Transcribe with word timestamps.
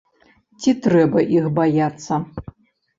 Ці 0.63 0.73
трэба 0.87 1.25
іх 1.37 1.45
баяцца? 1.61 2.13